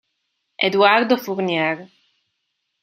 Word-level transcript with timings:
Eduardo 0.57 1.13
Fournier 1.15 1.85